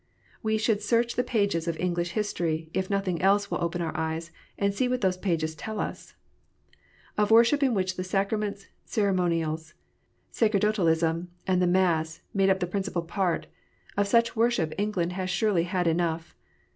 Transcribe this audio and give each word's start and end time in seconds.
We 0.41 0.57
should 0.57 0.81
search 0.81 1.13
the 1.15 1.23
pages 1.23 1.67
of 1.67 1.79
English 1.79 2.13
history, 2.13 2.71
if 2.73 2.89
nothing 2.89 3.21
else 3.21 3.51
will 3.51 3.63
open 3.63 3.83
our 3.83 3.95
eyes, 3.95 4.31
and 4.57 4.73
see 4.73 4.87
what 4.87 5.01
those 5.01 5.15
pages 5.15 5.53
tell 5.53 5.79
us. 5.79 6.15
Of 7.19 7.29
worship 7.29 7.61
in 7.61 7.75
which 7.75 7.95
Sacraments, 7.97 8.65
Ceremonies, 8.83 9.75
Sacerdotalism, 10.31 11.27
and 11.45 11.61
the 11.61 11.67
Mass 11.67 12.21
made 12.33 12.49
the 12.59 12.65
principal 12.65 13.03
part, 13.03 13.45
of 13.95 14.07
such 14.07 14.35
worship 14.35 14.73
England 14.75 15.13
has 15.13 15.29
surely 15.29 15.65
had 15.65 15.85
enough. 15.85 16.35